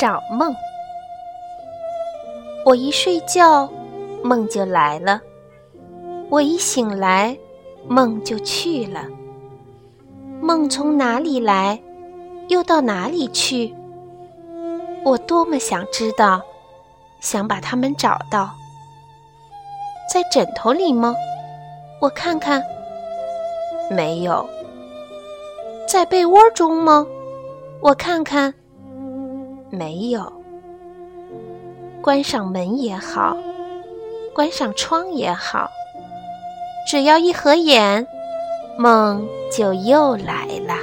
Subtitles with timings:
[0.00, 0.56] 找梦。
[2.64, 3.68] 我一睡觉，
[4.24, 5.20] 梦就来了；
[6.30, 7.36] 我一醒来，
[7.86, 9.04] 梦就去了。
[10.40, 11.78] 梦从哪里来，
[12.48, 13.74] 又到哪里去？
[15.04, 16.40] 我多么想知道，
[17.20, 18.48] 想把它们找到。
[20.10, 21.14] 在枕头里吗？
[22.00, 22.62] 我看看，
[23.90, 24.48] 没有。
[25.86, 27.06] 在被窝中吗？
[27.82, 28.54] 我看看，
[29.70, 30.32] 没有。
[32.02, 33.36] 关上门也好，
[34.34, 35.70] 关上窗也好，
[36.88, 38.06] 只要一合眼，
[38.78, 40.74] 梦就又来了。